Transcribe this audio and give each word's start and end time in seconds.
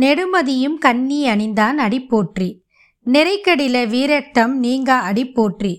நெடுமதியும் 0.00 0.78
கண்ணி 0.78 1.28
அணிந்தான் 1.28 1.78
அடிப்போற்றி. 1.86 2.06
போற்றி 2.06 2.64
நெறைக்கடில 3.06 3.88
வீரட்டம் 3.88 4.58
நீங்கா 4.58 5.10
அடிப்போற்றி. 5.10 5.72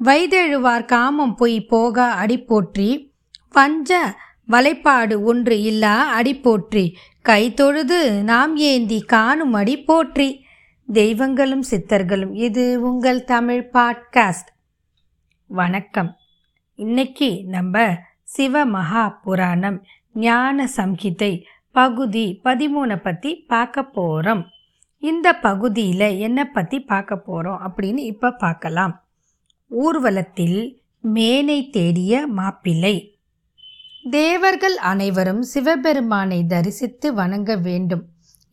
வைதெழுவார் 0.00 0.84
காமம் 0.84 1.34
பொய் 1.34 1.66
போகா 1.70 2.06
அடி 2.22 2.38
போற்றி 2.40 3.12
பஞ்ச 3.50 4.14
வலைப்பாடு 4.48 5.22
ஒன்று 5.22 5.62
இல்லா 5.62 6.20
அடிப்போற்றி. 6.20 6.94
கை 7.22 7.54
தொழுது 7.54 8.22
நாம் 8.22 8.56
ஏந்தி 8.56 9.00
காணும் 9.00 9.52
அடி 9.52 9.76
போற்றி 9.82 10.44
தெய்வங்களும் 10.92 11.64
சித்தர்களும் 11.70 12.34
இது 12.34 12.80
உங்கள் 12.80 13.24
தமிழ் 13.24 13.68
பாட்காஸ்ட். 13.72 14.50
வணக்கம். 15.46 16.16
இன்னைக்கு 16.74 17.42
நம்ம 17.46 17.94
சிவ 18.22 18.64
மகா 18.64 19.20
புராணம் 19.24 19.84
ஞான 20.12 20.68
சம்ஹிதை 20.76 21.42
பகுதி 21.74 22.24
பதிமூணை 22.44 22.96
பற்றி 23.02 23.30
பார்க்க 23.46 23.82
போகிறோம் 23.82 24.42
இந்த 25.02 25.28
பகுதியில் 25.38 26.08
என்னை 26.18 26.44
பற்றி 26.46 26.78
பார்க்க 26.82 27.16
போகிறோம் 27.16 27.60
அப்படின்னு 27.60 28.02
இப்போ 28.04 28.30
பார்க்கலாம். 28.30 28.94
ஊர்வலத்தில் 29.70 30.58
மேனை 31.04 31.58
தேடிய 31.70 32.26
மாப்பிள்ளை. 32.26 32.94
தேவர்கள் 34.04 34.76
அனைவரும் 34.82 35.42
சிவபெருமானை 35.42 36.40
தரிசித்து 36.46 37.08
வணங்க 37.14 37.56
வேண்டும் 37.56 38.04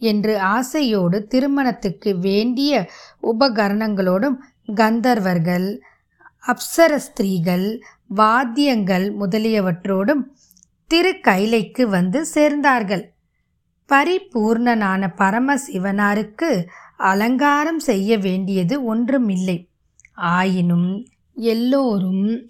என்று 0.02 0.34
ஆசையோடு 0.38 1.18
திருமணத்துக்கு 1.28 2.12
வேண்டிய 2.20 2.72
உபகரணங்களோடும் 3.24 4.38
கந்தர்வர்கள் 4.76 5.68
அப்சர 6.44 6.92
ஸ்திரீகள் 6.98 7.68
வாத்தியங்கள் 8.16 9.08
முதலியவற்றோடும் 9.20 10.24
திருக்கைலைக்கு 10.94 11.82
வந்து 11.82 12.26
சேர்ந்தார்கள். 12.34 13.04
பரிபூர்ணனான 13.90 15.14
பரமசிவனாருக்கு 15.18 16.66
அலங்காரம் 16.98 17.80
செய்ய 17.80 18.18
வேண்டியது 18.18 18.84
ஒன்றுமில்லை. 18.84 19.70
ஆயினும் 20.14 21.08
எல்லோரும் 21.34 22.48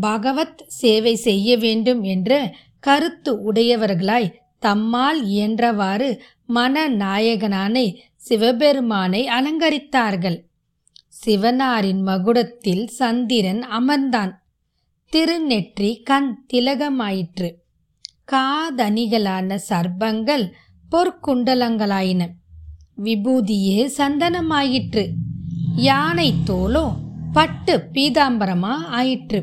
பகவத் 0.00 0.64
சேவை 0.66 1.14
செய்ய 1.16 1.56
வேண்டும் 1.56 2.02
என்ற 2.02 2.54
கருத்து 2.80 3.52
உடையவர்களாய் 3.52 4.34
தம்மால் 4.66 5.24
இயன்றவாறு 5.24 6.18
மனநாயகனானை 6.48 7.96
சிவபெருமானை 8.16 9.28
அலங்கரித்தார்கள். 9.28 10.44
சிவனாரின் 11.24 12.02
மகுடத்தில் 12.02 12.86
சந்திரன் 12.86 13.64
அமர்ந்தான். 13.66 14.32
திருநெற்றி 15.16 16.02
கண் 16.02 16.46
திலகமாயிற்று. 16.52 17.48
காதணிகளான 18.32 19.58
சர்பங்கள் 19.68 20.50
பொற்குண்டலங்களாயின. 20.92 22.28
விபூதியே 23.04 23.90
சந்தனமாயிற்று. 23.96 25.08
யானை 25.76 26.34
தோலோ 26.46 26.92
பட்டு 27.32 27.88
பீதாம்பரமா 27.92 28.74
ஆயிற்று. 28.90 29.42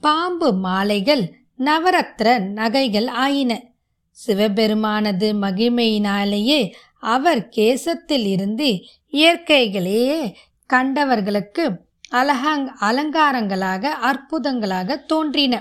பாம்பு 0.00 0.52
மாலைகள் 0.52 1.34
நவரத்ர 1.58 2.38
நகைகள் 2.38 3.06
ஆயின. 3.06 3.62
சிவபெருமானது 4.10 5.32
மகிமையினாலேயே 5.32 6.72
அவர் 7.00 7.48
கேசத்தில் 7.56 8.26
இருந்து 8.26 8.84
இயற்கைகளையே 9.12 10.34
கண்டவர்களுக்கு 10.72 11.76
அலகாங் 12.12 12.66
அலங்காரங்களாக 12.80 13.90
அற்புதங்களாக 14.00 15.04
தோன்றின. 15.06 15.54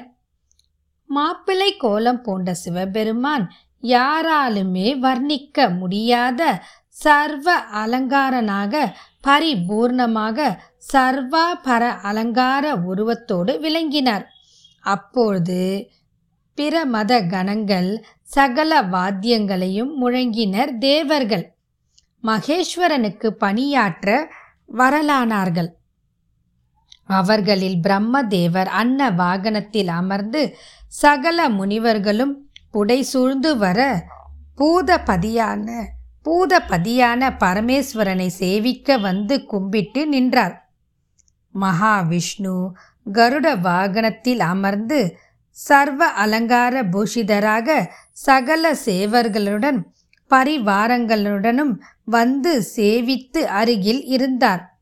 மாப்பிள்ளை 1.09 1.77
கோலம் 1.77 2.21
போன்ற 2.21 2.53
சிவபெருமான் 2.53 3.51
யாராலுமே 3.81 4.88
வர்ணிக்க 4.99 5.77
முடியாத 5.77 6.61
சர்வ 6.88 7.55
அலங்காரனாக 7.55 8.95
பரிபூர்ணமாக 9.27 10.57
சர்வாபர 10.94 11.84
அலங்கார 12.01 12.73
உருவத்தோடு 12.75 13.59
விளங்கினார். 13.59 14.25
அப்பொழுது 14.79 15.89
பிற 16.57 16.85
மத 16.85 17.22
கணங்கள் 17.22 18.05
சகல 18.22 18.81
வாத்தியங்களையும் 18.81 19.91
முழங்கினர் 20.01 20.78
தேவர்கள். 20.78 21.55
மகேஸ்வரனுக்கு 22.23 23.29
பணியாற்ற 23.29 24.29
வரலானார்கள். 24.73 25.69
அவர்களில் 27.05 27.79
பிரம்மதேவர் 27.88 28.66
அன்ன 28.66 29.11
வாகனத்தில் 29.11 29.88
அமர்ந்து 29.88 30.57
சகல 30.88 31.49
முனிவர்களும் 31.49 32.33
புடை 32.71 32.99
சூழ்ந்து 33.01 33.57
வர 33.57 33.79
பூதபதியான 34.57 35.67
பூதபதியான 36.25 37.29
பரமேஸ்வரனை 37.39 38.27
சேவிக்க 38.27 38.97
வந்து 38.97 39.45
கும்பிட்டு 39.45 40.07
நின்றார். 40.07 40.73
மகாவிஷ்ணு 41.55 42.55
கருட 43.13 43.59
வாகனத்தில் 43.59 44.39
அமர்ந்து 44.39 45.17
சர்வ 45.51 46.07
அலங்கார 46.07 46.83
பூஷிதராக 46.83 47.87
சகல 48.11 48.73
சேவர்களுடன் 48.85 49.79
பரிவாரங்களுடனும் 50.31 51.73
வந்து 52.05 52.63
சேவித்து 52.75 53.41
அருகில் 53.59 54.03
இருந்தார். 54.05 54.75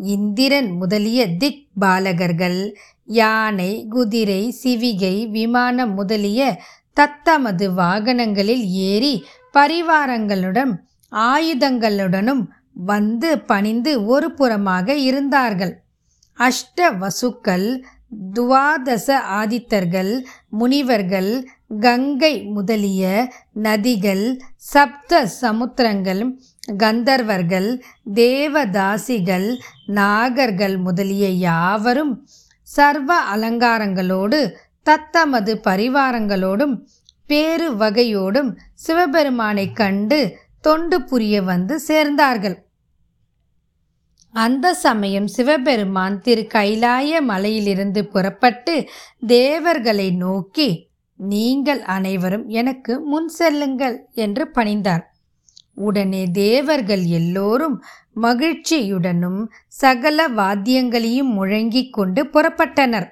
இந்திரன் 0.00 0.70
முதலிய 0.70 1.36
திக் 1.36 1.66
பாலகர்கள் 1.80 2.74
யானை 3.04 3.86
குதிரை 3.88 4.54
சிவிகை 4.62 5.28
விமானம் 5.30 5.94
முதலிய 5.94 6.60
தத்தமது 6.92 7.74
வாகனங்களில் 7.74 8.64
ஏறி 8.66 9.24
பரிவாரங்களுடன் 9.54 10.72
ஆயுதங்களுடனும் 11.12 12.46
வந்து 12.72 13.38
பணிந்து 13.38 14.04
ஒரு 14.04 14.32
புறமாக 14.32 14.94
இருந்தார்கள். 14.94 15.82
அஷ்ட 16.38 16.90
வசுக்கள் 16.98 17.84
துவாதச 18.36 19.08
ஆதித்தர்கள் 19.38 20.12
முனிவர்கள் 20.50 21.30
கங்கை 21.80 22.34
முதலிய 22.46 23.02
நதிகள் 23.62 24.24
சப்த 24.56 25.20
சமுத்திரங்கள் 25.40 26.22
கந்தர்வர்கள் 26.78 27.68
தேவதாசிகள் 28.14 29.48
நாகர்கள் 29.86 30.76
முதலிய 30.78 31.28
யாவரும் 31.28 32.14
சர்வ 32.68 33.10
அலங்காரங்களோடு 33.36 34.40
தத்தமது 34.82 35.54
பரிவாரங்களோடும் 35.64 36.74
பேரு 37.26 37.68
வகையோடும் 37.74 38.50
சிவபெருமானை 38.74 39.72
கண்டு 39.72 40.18
தொண்டு 40.60 41.02
புரிய 41.02 41.42
வந்து 41.42 41.74
சேர்ந்தார்கள். 41.88 42.56
அந்த 44.38 44.66
சமயம் 44.74 45.26
சிவபெருமான் 45.26 46.18
திரு 46.18 46.42
கைலாய 46.54 47.20
மலையிலிருந்து 47.20 48.02
புறப்பட்டு 48.06 48.74
தேவர்களை 49.26 50.08
நோக்கி 50.16 50.68
நீங்கள் 51.20 51.80
அனைவரும் 51.96 52.44
எனக்கு 52.60 52.92
முன் 53.02 53.28
செல்லுங்கள் 53.28 53.96
என்று 54.14 54.44
பணிந்தார். 54.54 55.04
உடனே 55.86 56.22
தேவர்கள் 56.38 57.04
எல்லோரும் 57.18 57.76
மகிழ்ச்சியுடனும் 58.22 59.40
சகல 59.80 60.28
வாத்தியங்களையும் 60.28 61.32
முழங்கிக் 61.38 61.92
கொண்டு 61.92 62.22
புறப்பட்டனர். 62.24 63.08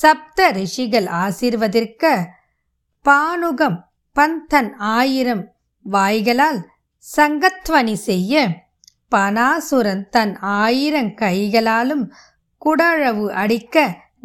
சப்த 0.00 0.48
ரிஷிகள் 0.50 1.08
ஆசிர்வதிர்க்க 1.22 2.04
பானுகம் 3.04 3.78
பந்தன் 4.16 4.70
ஆயிரம் 4.96 5.44
வாய்களால் 5.86 6.60
சங்கத்வனி 7.04 7.96
செய்ய 8.08 8.34
பனாசுரன் 9.12 10.04
தன் 10.08 10.34
ஆயிரம் 10.58 11.12
கைகளாலும் 11.14 12.04
குடழவு 12.62 13.26
அடிக்க 13.34 13.76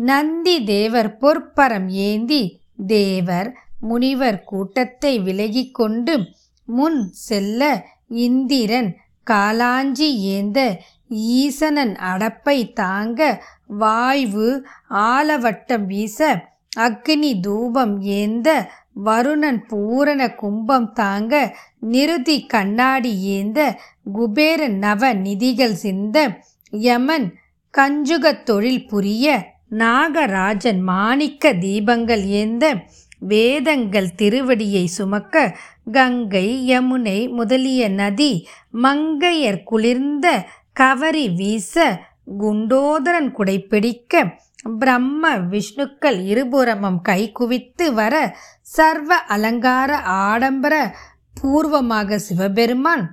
நந்தி 0.05 0.55
தேவர் 0.65 1.09
பொற்பரம் 1.17 1.89
ஏந்தி 2.03 2.43
தேவர் 2.87 3.49
முனிவர் 3.81 4.39
கூட்டத்தை 4.43 5.13
விலகிக் 5.19 5.73
கொண்டு 5.73 6.15
முன் 6.67 7.01
செல்ல 7.27 7.61
இந்திரன் 8.19 8.89
காலாஞ்சி 9.27 10.09
ஏந்த 10.29 10.59
ஈசனன் 11.35 11.93
அடப்பை 12.03 12.57
தாங்க 12.73 13.19
வாய்வு 13.79 14.47
ஆலவட்டம் 15.07 15.85
வீச 15.85 16.19
அக்னி 16.79 17.31
தூபம் 17.39 17.95
ஏந்த 18.13 18.49
வருணன் 19.03 19.59
பூரண 19.67 20.21
கும்பம் 20.33 20.89
தாங்க 20.93 21.33
நிருதி 21.87 22.37
கண்ணாடி 22.45 23.13
ஏந்த 23.29 23.59
குபேர 24.05 24.67
நவ 24.77 25.13
நிதிகள் 25.19 25.75
சிந்த 25.75 26.17
யமன் 26.73 27.27
கஞ்சுகத் 27.73 28.43
தொழில் 28.43 28.83
புரிய 28.87 29.25
நாகராஜன் 29.77 30.81
மாணிக்க 30.83 31.53
தீபங்கள் 31.57 32.23
ஏந்த 32.33 32.65
வேதங்கள் 33.23 34.09
திருவடியை 34.15 34.85
சுமக்க 34.87 35.43
கங்கை 35.91 36.47
யமுனை 36.69 37.19
முதலிய 37.33 37.81
நதி 37.91 38.31
மங்கையர் 38.77 39.61
குளிர்ந்த 39.63 40.27
கவரி 40.73 41.25
வீச 41.35 41.75
குண்டோதரன் 42.39 43.31
குடைப்பிடிக்க 43.31 44.13
பிரம்ம 44.77 45.31
விஷ்ணுக்கள் 45.49 46.19
இருபுறமும் 46.25 46.99
கை 47.01 47.21
குவித்து 47.31 47.87
வர 47.93 48.15
சர்வ 48.71 49.17
அலங்கார 49.27 49.89
ஆடம்பர 50.21 50.75
பூர்வமாக 51.35 52.19
சிவபெருமான் 52.19 53.03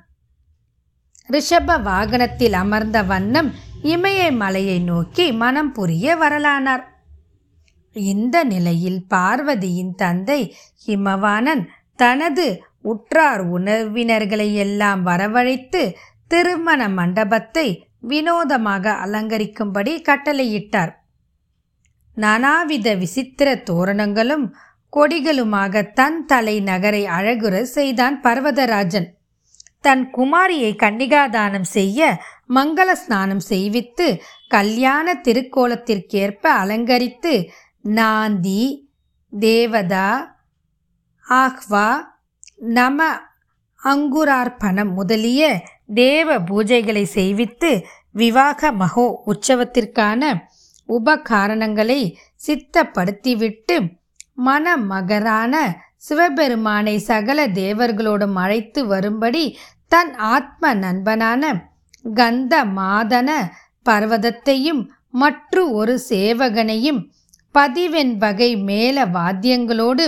ரிஷப 1.30 1.82
வாகனத்தில் 1.82 2.52
அமர்ந்த 2.52 3.02
வண்ணம் 3.02 3.50
இமய 3.82 4.36
மலையை 4.36 4.78
நோக்கி 4.80 5.32
மனம் 5.32 5.72
புரிய 5.72 6.16
வரலானார். 6.16 6.84
இந்த 7.92 8.44
நிலையில் 8.44 9.00
பார்வதியின் 9.08 9.94
தந்தை 9.94 10.40
ஹிமவானன் 10.86 11.62
தனது 11.96 12.46
உற்றார் 12.82 13.42
உணர்வினர்களை 13.56 14.54
எல்லாம் 14.54 15.06
வரவழைத்து 15.06 15.82
திருமண 16.28 16.88
மண்டபத்தை 16.88 17.66
வினோதமாக 18.00 18.92
அலங்கரிக்கும்படி 19.04 19.94
கட்டளையிட்டார். 20.08 20.92
நானாவித 22.16 22.88
விசித்திர 22.96 23.48
தோரணங்களும் 23.54 24.46
கொடிகளுமாக 24.96 25.82
தன் 25.92 26.20
தலைநகரை 26.28 27.02
அழகுற 27.18 27.62
செய்தான் 27.62 28.16
பர்வதராஜன். 28.22 29.08
தன் 29.84 30.02
குமாரியை 30.10 30.72
கன்னிகாதானம் 30.76 31.68
செய்ய 31.70 32.00
மங்கள 32.48 32.88
ஸ்நானம் 32.94 33.42
செய்வித்து 33.48 34.06
கல்யாண 34.48 35.14
திருக்கோலத்திற்கேற்ப 35.24 36.44
அலங்கரித்து 36.60 37.32
நாந்தி 37.94 38.62
தேவதா 39.32 40.10
ஆஹ்வா 41.26 41.88
நம 42.70 43.00
அங்குரார்ப்பணம் 43.82 44.92
முதலிய 44.92 45.42
தேவ 45.94 46.38
பூஜைகளை 46.40 47.04
செய்வித்து 47.14 47.70
விவாக 48.14 48.70
மகோ 48.72 49.06
உற்சவத்திற்கான 49.26 50.22
உபகாரணங்களை 50.88 52.00
சித்தப்படுத்திவிட்டு 52.40 53.76
மணமகரான 54.42 55.54
சிவபெருமானை 56.00 56.98
சகல 56.98 57.48
தேவர்களோடும் 57.48 58.34
அழைத்து 58.34 58.86
வரும்படி 58.86 59.44
தன் 59.88 60.14
ஆத்ம 60.14 60.74
நண்பனான 60.74 61.42
கந்த 62.14 62.54
மாதன 62.76 63.30
பர்வதத்தையும் 63.86 64.82
மற்ற 65.10 65.64
ஒரு 65.70 66.00
சேவகனையும் 66.08 67.00
பதிவெண் 67.54 68.16
வகை 68.16 68.56
மேல 68.56 69.04
வாத்தியங்களோடு 69.06 70.06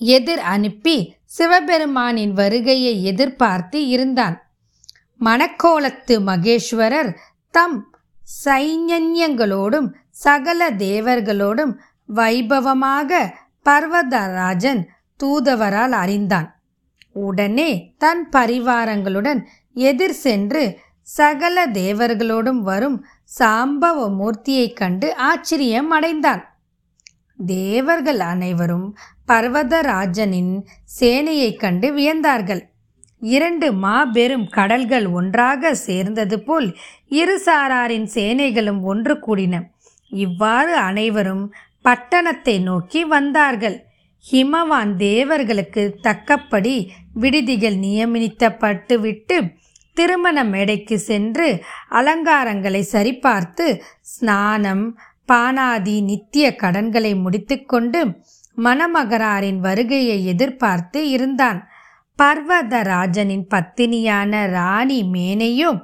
எதிர் 0.00 0.44
அனுப்பி 0.54 0.96
சிவபெருமானின் 1.38 2.32
வருகையை 2.32 3.04
எதிர்பார்த்து 3.04 3.88
இருந்தான். 3.88 4.36
மணக்கோலத்து 5.20 6.14
மகேஸ்வரர் 6.28 7.10
தம் 7.54 7.78
சைன்யங்களோடும் 8.44 9.88
சகல 10.10 10.70
தேவர்களோடும் 10.70 11.72
வைபவமாக 12.14 13.10
பர்வதராஜன் 13.68 14.86
தூதவரால் 15.24 15.90
அறிந்தான். 15.90 16.60
உடனே 17.12 17.94
தன் 17.98 18.28
பரிவாரங்களுடன் 18.32 19.44
எதிர் 19.74 20.12
சென்று 20.12 20.78
சகல 21.02 21.66
தேவர்களோடும் 21.66 22.58
வரும் 22.58 23.04
சாம்பவ 23.38 24.08
மூர்த்தியைக் 24.18 24.72
கண்டு 24.72 25.16
ஆச்சரியம் 25.16 25.90
அடைந்தான். 25.90 26.58
தேவர்கள் 27.46 28.20
அனைவரும் 28.20 28.96
பர்வதராஜனின் 29.28 30.64
சேனையைக் 31.00 31.56
கண்டு 31.56 31.92
வியந்தார்கள். 31.92 32.62
இரண்டு 33.20 33.72
மாபெரும் 33.72 34.48
கடல்கள் 34.48 35.06
ஒன்றாக 35.06 35.74
சேர்ந்தது 35.74 36.42
போல் 36.42 36.76
இரு 37.08 37.40
சாராரின் 37.46 38.08
சேனைகளும் 38.14 38.82
ஒன்று 38.82 39.14
கூடின. 39.14 39.62
இவ்வாறு 40.08 40.76
அனைவரும் 40.76 41.52
பட்டணத்தை 41.84 42.56
நோக்கி 42.60 43.04
வந்தார்கள். 43.04 43.76
ஹிமவான் 44.24 44.92
தேவர்களுக்கு 44.96 45.82
தக்கப்படி 46.02 46.76
விடுதிகள் 47.14 47.76
நியமித்தப்பட்டுவிட்டு 47.76 49.36
திருமண 49.96 50.44
மேடைக்கு 50.44 50.96
சென்று 50.98 51.48
அலங்காரங்களை 51.90 52.82
சரிபார்த்து 52.92 53.66
ஸ்நானம் 54.00 54.84
பானாதி 55.28 55.96
நித்திய 56.02 56.46
கடன்களை 56.54 57.12
முடித்துக்கொண்டு 57.14 58.00
மணமகராரின் 58.56 59.58
வருகையை 59.58 60.18
எதிர்பார்த்து 60.26 61.00
இருந்தான். 61.08 61.60
பர்வதராஜனின் 62.18 63.46
பத்தினியான 63.54 64.42
ராணி 64.50 64.98
மேனையும் 65.12 65.78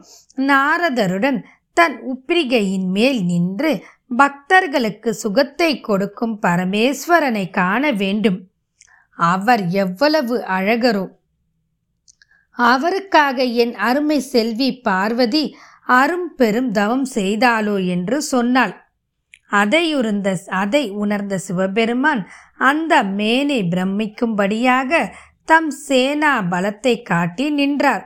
நாரதருடன் 0.50 1.38
தன் 1.76 1.96
உப்பிரிகையின் 2.06 2.86
மேல் 2.88 3.20
நின்று 3.24 3.72
பக்தர்களுக்கு 4.10 5.14
சுகத்தை 5.14 5.80
கொடுக்கும் 5.80 6.38
பரமேஸ்வரனை 6.42 7.50
காண 7.50 7.92
வேண்டும். 7.92 8.50
அவர் 9.14 9.68
எவ்வளவு 9.68 10.44
அழகரோ. 10.44 11.06
அவருக்காக 12.52 13.42
என் 13.42 13.74
அருமை 13.74 14.20
செல்வி 14.20 14.80
பார்வதி 14.80 15.56
அரும் 15.84 16.34
பெரும் 16.34 16.70
தவம் 16.70 17.06
செய்தாலோ 17.14 17.86
என்று 17.86 18.22
சொன்னாள். 18.22 18.74
அதை 19.46 19.94
அதை 20.48 20.90
உணர்ந்த 20.90 21.38
சிவபெருமான் 21.38 22.28
அந்த 22.56 23.02
மேனை 23.02 23.60
பிரமிக்கும்படியாக 23.68 25.12
தம் 25.44 25.70
சேனா 25.70 26.42
பலத்தை 26.42 27.02
காட்டி 27.02 27.50
நின்றார். 27.50 28.04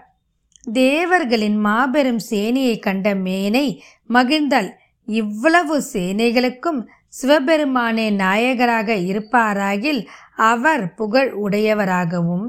தேவர்களின் 0.73 1.57
மாபெரும் 1.57 2.21
சேனையை 2.31 2.79
கண்ட 2.79 3.15
மேனை 3.15 3.81
மகிழ்ந்தாள். 4.13 4.71
இவ்வளவு 5.09 5.83
சேனைகளுக்கும் 5.93 6.81
சிவபெருமானே 7.09 8.11
நாயகராக 8.11 8.95
இருப்பாராகில் 8.95 10.07
அவர் 10.35 10.95
புகழ் 10.95 11.31
உடையவராகவும் 11.33 12.47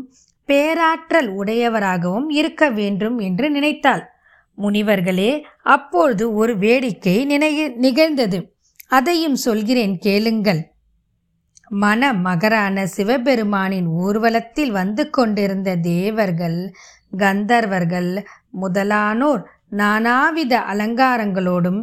பேராற்றல் 0.49 1.29
உடையவராகவும் 1.35 2.29
இருக்க 2.29 2.69
வேண்டும் 2.69 3.17
என்று 3.19 3.49
நினைத்தாள். 3.49 4.03
முனிவர்களே 4.57 5.31
அப்பொழுது 5.63 6.33
ஒரு 6.33 6.57
வேடிக்கை 6.57 7.25
நினை 7.25 7.69
நிகழ்ந்தது. 7.69 8.39
அதையும் 8.87 9.35
சொல்கிறேன் 9.35 9.97
கேளுங்கள். 9.97 10.61
மன 11.69 12.13
மகரான 12.13 12.87
சிவபெருமானின் 12.97 13.87
ஊர்வலத்தில் 13.87 14.71
வந்து 14.71 15.09
கொண்டிருந்த 15.09 15.75
தேவர்கள் 15.75 16.59
கந்தர்வர்கள் 17.17 18.11
முதலானோர் 18.51 19.41
நானாவித 19.71 20.53
அலங்காரங்களோடும் 20.71 21.79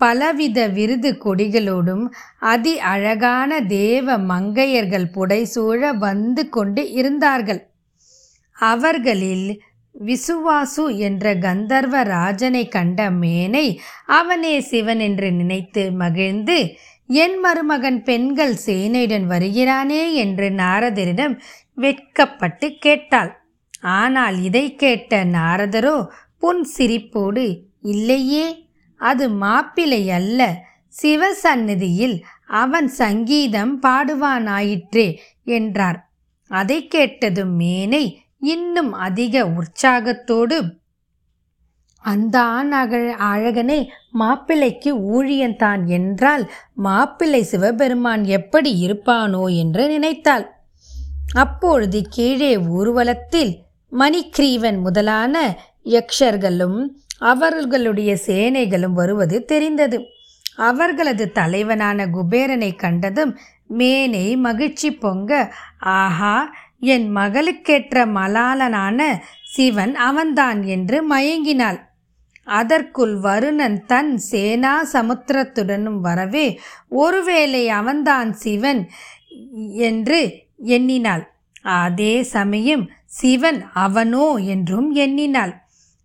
பலவித 0.00 0.58
விருது 0.68 1.10
கொடிகளோடும் 1.24 2.04
அதி 2.52 2.74
அழகான 2.92 3.60
தேவ 3.60 4.16
மங்கையர்கள் 4.30 5.06
புடைசூழ 5.14 5.80
வந்து 5.98 6.42
கொண்டு 6.48 6.82
இருந்தார்கள். 6.92 7.62
அவர்களில் 8.56 9.48
விசுவாசு 9.94 10.84
என்ற 10.98 11.34
கந்தர்வ 11.36 12.02
ராஜனை 12.02 12.64
கண்ட 12.68 13.00
மேனை 13.20 13.66
அவனே 14.18 14.54
சிவன் 14.60 15.00
என்று 15.00 15.28
நினைத்து 15.32 15.84
மகிழ்ந்து 15.92 16.58
என் 17.08 17.36
மருமகன் 17.38 17.98
பெண்கள் 18.02 18.54
சேனையுடன் 18.66 19.26
வருகிறானே 19.26 20.02
என்று 20.14 20.46
நாரதரிடம் 20.50 21.34
வெட்கப்பட்டு 21.74 22.68
கேட்டாள். 22.78 23.32
ஆனால் 23.96 24.36
இதை 24.42 24.66
கேட்ட 24.74 25.24
நாரதரோ 25.24 25.96
புன் 26.38 26.62
சிரிப்போடு 26.76 27.44
இல்லையே 27.94 28.46
அது 29.00 29.24
மாப்பிளை 29.30 30.02
அல்ல 30.10 30.40
சிவசந்நிதியில் 30.94 32.16
அவன் 32.46 32.88
சங்கீதம் 32.88 33.82
பாடுவானாயிற்றே 33.82 35.06
என்றார். 35.44 35.98
அதை 36.50 36.78
கேட்டதும் 36.86 37.60
மேனை 37.60 38.04
இன்னும் 38.38 38.92
அதிக 38.92 39.44
உற்சாகத்தோடு 39.46 40.58
அந்த 42.04 42.36
ஆண் 42.40 42.72
அக 42.72 42.96
அழகனே 43.18 43.78
மாப்பிள்ளைக்கு 44.12 44.90
ஊழியன்தான் 45.14 45.82
என்றால் 45.88 46.44
மாப்பிள்ளை 46.74 47.42
சிவபெருமான் 47.42 48.24
எப்படி 48.24 48.72
இருப்பானோ 48.86 49.44
என்று 49.56 49.88
நினைத்தாள். 49.88 50.46
அப்பொழுது 51.34 52.00
கீழே 52.08 52.52
ஊர்வலத்தில் 52.58 53.52
மணிக்ரீவன் 53.92 54.78
முதலான 54.80 55.34
யக்ஷர்களும் 55.84 56.78
அவர்களுடைய 57.20 58.10
சேனைகளும் 58.26 58.92
வருவது 58.92 59.36
தெரிந்தது. 59.44 59.98
அவர்களது 60.56 61.24
தலைவனான 61.32 62.06
குபேரனை 62.06 62.70
கண்டதும் 62.76 63.32
மேனை 63.78 64.26
மகிழ்ச்சி 64.38 64.88
பொங்க 64.94 65.30
ஆஹா 65.96 66.36
என் 66.94 67.06
மகளுக்கேற்ற 67.16 68.04
மலாலனான 68.16 69.00
சிவன் 69.54 69.94
அவன்தான் 70.08 70.58
என்று 70.62 70.98
மயங்கினாள். 71.14 71.78
அதற்குள் 72.44 73.14
வருணன் 73.18 73.78
தன் 73.86 74.12
சேனா 74.30 74.74
சமுத்திரத்துடனும் 74.92 76.00
வரவே 76.00 76.46
ஒருவேளை 76.88 77.62
அவன்தான் 77.70 78.30
சிவன் 78.34 78.82
என்று 79.88 80.20
எண்ணினாள். 80.76 81.24
அதே 81.78 82.14
சமயம் 82.22 82.84
சிவன் 83.20 83.60
அவனோ 83.84 84.26
என்றும் 84.54 84.90
எண்ணினாள். 84.94 85.54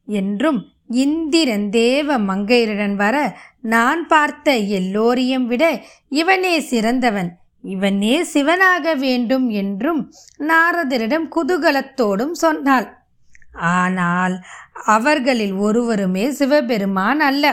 என்றும் 0.08 0.60
இந்திரன் 0.92 1.70
தேவ 1.70 2.18
மங்கையருடன் 2.20 2.96
வர 2.96 3.16
நான் 3.62 4.08
பார்த்த 4.08 4.56
எல்லோரையும் 4.58 5.48
விட 5.48 5.64
இவனே 6.10 6.60
சிறந்தவன். 6.60 7.30
இவனே 7.64 8.24
சிவனாக 8.24 8.94
வேண்டும் 8.96 9.50
என்றும் 9.50 10.02
நாரதரிடம் 10.40 11.28
குதூகலத்தோடும் 11.36 12.32
சொன்னாள். 12.32 12.88
ஆனால் 13.54 14.36
அவர்களில் 14.86 15.54
ஒருவருமே 15.54 16.32
சிவபெருமான் 16.32 17.20
அல்ல. 17.20 17.46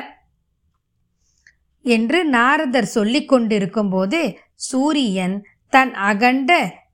என்று 1.85 2.25
நாரதர் 2.25 2.85
சொல்லிக் 2.85 3.29
கொண்டிருக்கும் 3.29 3.91
போது 3.91 4.21
சூரியன் 4.55 5.37
தன் 5.73 5.95
அகண்ட 5.95 6.53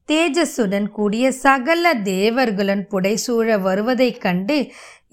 தேஜஸுடன் 0.08 0.88
கூடிய 0.88 1.32
சகல 1.32 1.94
தேவர்களுடன் 1.94 2.82
புடைசூழ 2.90 3.60
வருவதைக் 3.60 4.20
கண்டு 4.20 4.56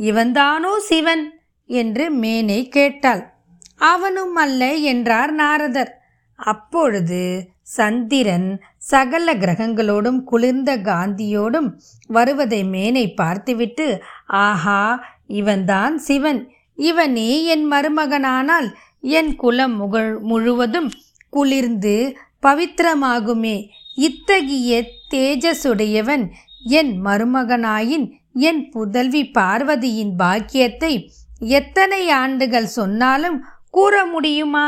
இவன்தானோ 0.02 0.78
சிவன்? 0.78 1.40
என்று 1.66 2.16
மேனை 2.16 2.70
கேட்டாள். 2.70 3.34
அவனும் 3.78 4.36
அல்ல 4.36 4.74
என்றார் 4.74 5.32
நாரதர். 5.32 6.02
அப்பொழுது 6.36 7.50
சந்திரன் 7.64 8.62
சகல 8.78 9.34
கிரகங்களோடும் 9.34 10.24
குளிர்ந்த 10.24 10.78
காந்தியோடும் 10.78 11.70
வருவதை 12.08 12.64
மேனை 12.64 13.16
பார்த்துவிட்டு 13.16 14.04
ஆஹா 14.28 15.06
இவன்தான் 15.28 15.98
சிவன். 15.98 16.50
இவனே 16.76 17.44
என் 17.44 17.72
மருமகனானால் 17.72 18.74
என் 19.02 19.36
குலம் 19.36 19.76
முகழ் 19.76 20.18
முழுவதும் 20.20 20.92
குளிர்ந்து 21.30 22.18
பவித்திரமாகுமே. 22.44 23.68
இத்தகைய 23.96 24.84
தேஜசுடையவன் 25.14 26.26
என் 26.64 27.06
மருமகனாயின் 27.06 28.12
என் 28.36 28.62
புதல்வி 28.70 29.24
பார்வதியின் 29.30 30.14
பாக்கியத்தை 30.16 30.94
எத்தனை 31.40 32.02
ஆண்டுகள் 32.10 32.70
சொன்னாலும் 32.70 33.38
கூற 33.70 34.06
முடியுமா? 34.06 34.68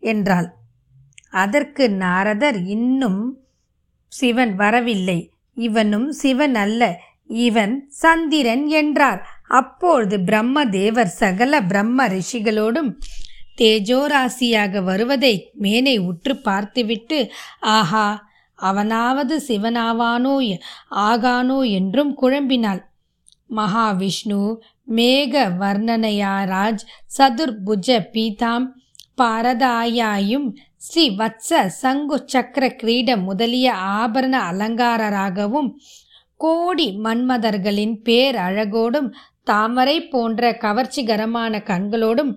என்றாள். 0.00 0.48
அதற்கு 1.30 1.84
நாரதர் 1.90 2.58
இன்னும் 2.66 3.22
சிவன் 4.12 4.54
வரவில்லை. 4.54 5.18
இவனும் 5.56 6.08
சிவன் 6.12 6.54
அல்ல 6.54 6.82
இவன் 7.30 7.74
சந்திரன் 7.88 8.64
என்றார். 8.66 9.20
அப்பொழுது 9.48 10.16
பிரம்மதேவர் 10.18 11.12
சகல 11.14 11.60
பிரம்ம 11.62 12.06
ரிஷிகளோடும் 12.08 12.90
தேஜோராசியாக 13.58 14.82
வருவதை 14.82 15.34
மேனை 15.60 15.96
உற்று 16.06 16.34
பார்த்துவிட்டு 16.40 17.18
ஆஹா 17.74 18.06
அவனாவது 18.58 19.34
சிவனாவானோ 19.48 20.34
ஆகானோ 21.04 21.58
என்றும் 21.70 22.12
குழம்பினாள். 22.22 22.82
மகாவிஷ்ணு 23.50 24.56
மேக 24.88 25.34
வர்ணனையாராஜ் 25.60 26.82
சதுர்புஜ 27.18 27.98
பீதாம் 28.12 28.66
பாரதாயாயும் 29.22 30.48
ஸ்ரீ 30.76 31.10
வத்ச 31.10 31.66
சங்கு 31.82 32.22
சக்கர 32.26 32.68
கிரீடம் 32.70 33.22
முதலிய 33.22 33.72
ஆபரண 33.72 34.34
அலங்காரராகவும் 34.50 35.70
கோடி 36.36 36.98
மன்மதர்களின் 37.04 37.94
பேரழகோடும் 38.04 39.12
தாமரை 39.44 40.08
போன்ற 40.08 40.50
கவர்ச்சிகரமான 40.52 41.58
கண்களோடும் 41.64 42.32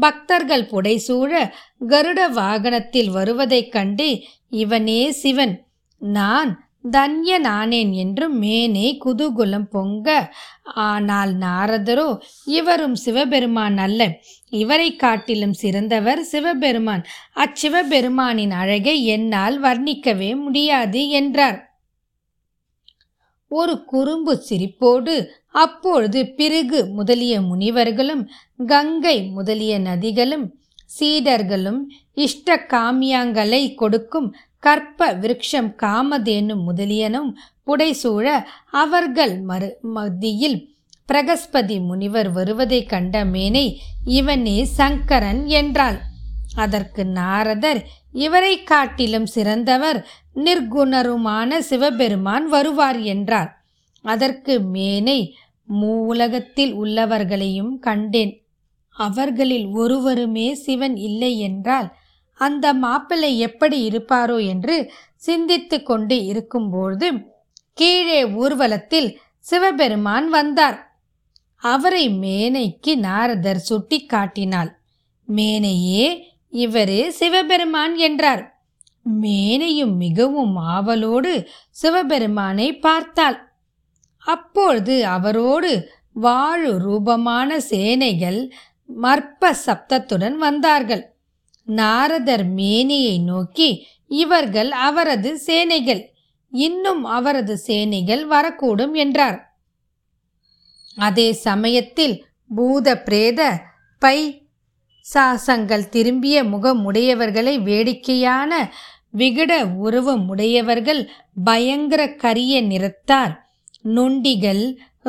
பக்தர்கள் 0.00 0.66
புடைசூழ 0.66 1.52
கருட 1.88 2.30
வாகனத்தில் 2.30 3.10
வருவதைக் 3.10 3.72
கண்டு 3.72 4.22
இவனே 4.48 5.10
சிவன். 5.10 5.66
நான் 5.98 6.71
தன்ய 6.84 7.38
நானேன் 7.40 7.92
என்று 7.94 8.26
மேனே 8.34 8.86
குதூகுலம் 9.04 9.66
பொங்க. 9.70 10.06
ஆனால் 10.64 11.32
நாரதரோ 11.36 12.08
இவரும் 12.50 12.94
சிவபெருமான் 12.94 13.78
அல்ல. 13.78 14.00
இவரை 14.52 14.88
காட்டிலும் 14.96 15.52
சிறந்தவர் 15.52 16.22
சிவபெருமான். 16.24 17.04
அச்சிவபெருமானின் 17.36 18.54
அழகை 18.54 18.96
என்னால் 19.06 19.58
வர்ணிக்கவே 19.62 20.30
முடியாது 20.36 21.02
என்றார். 21.08 21.60
ஒரு 23.50 23.74
குறும்பு 23.84 24.34
சிரிப்போடு 24.48 25.14
அப்பொழுது 25.54 26.20
பிறகு 26.34 26.78
முதலிய 26.92 27.34
முனிவர்களும் 27.40 28.22
கங்கை 28.66 29.16
முதலிய 29.30 29.78
நதிகளும் 29.78 30.46
சீடர்களும் 30.90 31.80
இஷ்ட 32.16 32.56
காமியங்களை 32.70 33.62
கொடுக்கும் 33.74 34.28
கற்ப 34.62 35.12
விருட்சம் 35.14 35.70
காமதேனும் 35.82 36.62
முதலியனும் 36.68 37.30
புடைசூழ 37.66 38.26
அவர்கள் 38.82 39.34
மறு 39.40 39.68
மத்தியில் 39.94 40.58
பிரகஸ்பதி 41.08 41.76
முனிவர் 41.80 42.30
வருவதைக் 42.30 42.88
கண்ட 42.88 43.24
மேனை 43.24 43.66
இவனே 44.04 44.64
சங்கரன் 44.64 45.46
என்றாள். 45.46 45.98
அதற்கு 46.54 47.02
நாரதர் 47.04 47.80
இவரை 48.12 48.54
காட்டிலும் 48.62 49.26
சிறந்தவர் 49.26 49.98
நிர்குணருமான 50.34 51.58
சிவபெருமான் 51.58 52.46
வருவார் 52.46 53.00
என்றார். 53.14 53.50
அதற்கு 54.04 54.54
மேனை 54.74 55.18
மூலகத்தில் 55.66 56.72
உள்ளவர்களையும் 56.80 57.72
கண்டேன். 57.78 58.32
அவர்களில் 58.96 59.66
ஒருவருமே 59.74 60.54
சிவன் 60.54 60.96
இல்லை 61.08 61.32
என்றால் 61.38 61.88
அந்த 62.34 62.74
மாப்பிள்ளை 62.74 63.38
எப்படி 63.38 63.88
இருப்பாரோ 63.88 64.46
என்று 64.46 64.92
சிந்தித்து 65.14 65.82
கொண்டு 65.82 66.24
இருக்கும்போது 66.24 67.08
கீழே 67.72 68.24
ஊர்வலத்தில் 68.24 69.18
சிவபெருமான் 69.38 70.28
வந்தார். 70.28 70.78
அவரை 71.56 72.08
மேனைக்கு 72.08 72.96
நாரதர் 72.98 73.58
சுட்டி 73.58 74.06
காட்டினாள் 74.06 74.70
மேனையே 75.28 76.06
இவரே 76.48 77.10
சிவபெருமான் 77.10 77.96
என்றார். 77.96 78.42
மேனையும் 79.22 79.94
மிகவும் 79.96 80.56
ஆவலோடு 80.56 81.48
சிவபெருமானை 81.70 82.78
பார்த்தாள். 82.78 83.38
அப்பொழுது 84.26 85.06
அவரோடு 85.06 85.88
வாழு 86.12 86.78
ரூபமான 86.78 87.60
சேனைகள் 87.60 88.40
மற்ப 88.86 89.56
சப்தத்துடன் 89.66 90.36
வந்தார்கள். 90.36 91.11
நாரதர் 91.80 92.44
மேனியை 92.58 93.16
நோக்கி 93.22 93.70
இவர்கள் 94.20 94.70
அவரது 94.88 95.30
சேனைகள். 95.38 96.02
இன்னும் 96.52 97.02
அவரது 97.16 97.54
சேனைகள் 97.58 98.22
வரக்கூடும் 98.28 98.94
என்றார். 98.94 99.38
அதே 100.96 101.28
சமயத்தில் 101.46 102.16
பூத 102.50 102.96
பிரேத 102.98 103.40
பை 104.02 104.18
சாசங்கள் 105.06 105.84
திரும்பிய 105.88 106.36
முகமுடையவர்களை 106.44 107.54
வேடிக்கையான 107.62 108.52
விகட 109.18 109.52
உருவமுடையவர்கள் 109.84 111.00
பயங்கர 111.44 112.02
கரிய 112.22 112.54
நிறத்தார். 112.62 113.34
நொண்டிகள் 113.96 114.64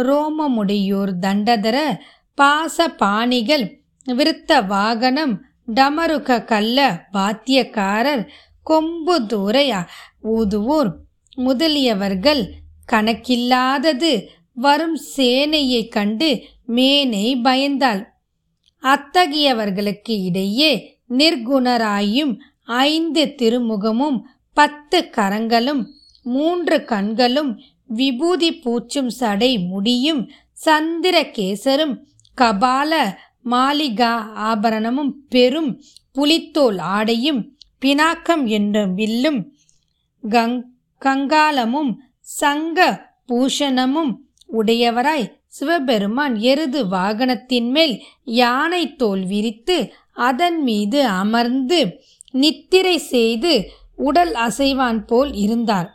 ரோமமுடையோர் 0.08 1.12
தண்டதர 1.22 1.78
பாச 2.38 2.86
பாணிகள் 2.98 3.66
விருத்த 4.08 4.52
வாகனம் 4.68 5.34
டமருக 5.68 6.46
கல்ல 6.46 7.08
வாத்தியக்காரர் 7.14 8.28
கொம்பு 8.64 9.22
தூரையா? 9.22 9.88
ஊதுவோர் 10.24 10.94
முதலியவர்கள் 11.38 12.50
கணக்கில்லாதது 12.92 14.26
வரும் 14.54 14.98
சேனையைக் 15.18 15.90
கண்டு 15.90 16.44
மேனை 16.68 17.40
பயந்தாள். 17.42 18.08
அத்தகையவர்களுக்கு 18.82 20.24
இடையே 20.24 21.00
நிர்குணராயும் 21.10 22.38
ஐந்து 22.66 23.34
திருமுகமும் 23.38 24.22
பத்து 24.54 25.10
கரங்களும் 25.10 25.88
மூன்று 26.24 26.84
கண்களும் 26.84 27.62
விபூதி 27.88 28.60
பூச்சும் 28.60 29.08
சடை 29.08 29.60
முடியும் 29.60 30.30
சந்திரகேசரும் 30.66 31.98
கபால 32.42 33.16
மாளிகா 33.46 34.14
ஆபரணமும் 34.34 35.12
பெரும் 35.30 35.82
புலித்தோல் 36.12 36.78
ஆடையும் 36.78 37.58
பினாக்கம் 37.86 38.46
என்ற 38.46 38.86
வில்லும் 38.86 39.52
கங் 40.30 40.64
கங்காலமும் 41.06 41.96
சங்க 42.20 43.10
பூஷணமும் 43.28 44.14
உடையவராய் 44.54 45.32
சிவபெருமான் 45.48 46.36
எருது 46.36 46.88
வாகனத்தின் 46.88 47.70
மேல் 47.70 48.04
யானை 48.24 48.96
தோல் 48.96 49.26
விரித்து 49.26 49.94
அதன் 50.14 50.64
மீது 50.64 51.06
அமர்ந்து 51.06 52.00
நித்திரை 52.32 52.98
செய்து 52.98 53.70
உடல் 53.96 54.34
அசைவான் 54.34 55.06
போல் 55.06 55.34
இருந்தார். 55.34 55.90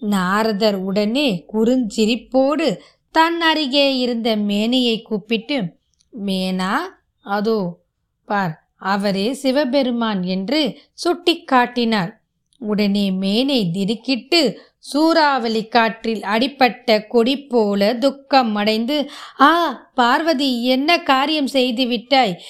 நாரதர் 0.00 0.74
உடனே 0.74 1.44
குறுஞ்சிரிப்போடு 1.52 2.78
தன் 3.10 3.40
அருகே 3.40 3.98
இருந்த 3.98 4.36
மேனையை 4.36 5.02
கூப்பிட்டு 5.02 5.80
மேனா 6.12 6.76
அதோ 7.20 7.84
பார் 8.24 8.66
அவரே 8.76 9.32
சிவபெருமான் 9.32 10.22
என்று 10.22 10.78
சுட்டிக்காட்டினார் 11.04 12.20
உடனே 12.58 13.10
மேனை 13.10 13.70
திடுக்கிட்டு 13.70 14.60
சூறாவளி 14.78 15.68
காற்றில் 15.68 16.22
அடிப்பட்ட 16.22 17.06
கொடி 17.06 17.38
போல 17.38 17.94
துக்கம் 17.94 18.54
அடைந்து 18.54 19.10
ஆ 19.40 19.72
பார்வதி 19.94 20.64
என்ன 20.64 21.02
காரியம் 21.02 21.46
செய்து 21.46 21.86
விட்டாய்? 21.86 22.40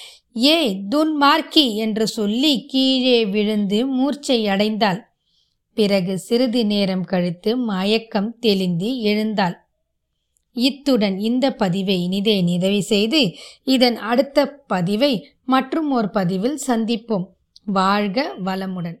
ஏ 0.43 0.81
துன்மார்க்கி 0.89 1.75
என்று 1.75 2.07
சொல்லி 2.07 2.65
கீழே 2.65 3.25
விழுந்து 3.25 3.87
மூர்ச்சை 3.87 4.47
அடைந்தாள். 4.47 4.99
பிறகு 5.73 6.17
சிறிது 6.19 6.65
நேரம் 6.65 7.03
கழித்து 7.03 7.57
மயக்கம் 7.57 8.39
தெளிந்து 8.39 8.99
எழுந்தாள். 8.99 9.62
இத்துடன் 10.53 11.17
இந்த 11.17 11.51
பதிவை 11.51 12.03
இனிதே 12.03 12.41
நிறைவு 12.41 12.83
செய்து 12.83 13.35
இதன் 13.63 13.95
அடுத்த 13.95 14.45
பதிவை 14.67 15.27
மற்றும் 15.45 15.91
ஒரு 15.91 16.09
பதிவில் 16.09 16.59
சந்திப்போம். 16.67 17.25
வாழ்க 17.65 18.35
வளமுடன். 18.45 18.97